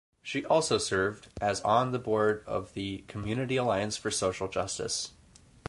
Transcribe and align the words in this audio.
She 0.23 0.43
also 0.45 0.79
served 0.79 1.27
as 1.39 1.61
on 1.61 1.91
the 1.91 1.99
board 1.99 2.43
of 2.47 2.73
the 2.73 3.05
"Community 3.07 3.55
Alliance 3.55 3.97
for 3.97 4.09
Social 4.09 4.47
Justice". 4.47 5.11